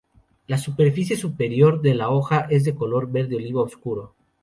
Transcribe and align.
La 0.47 0.57
superficie 0.57 1.15
superior 1.15 1.79
de 1.83 1.93
la 1.93 2.09
hoja 2.09 2.47
es 2.49 2.63
de 2.63 2.73
color 2.73 3.11
verde 3.11 3.35
oliva 3.35 3.61
oscuro. 3.61 4.15